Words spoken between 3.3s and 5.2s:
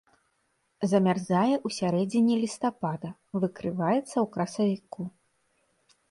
выкрываецца ў красавіку.